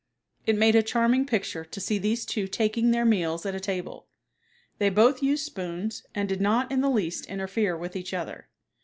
[0.47, 4.07] It made a charming picture to see these two taking their meals at a table.
[4.79, 8.49] They both used spoons and did not in the least interfere with each other.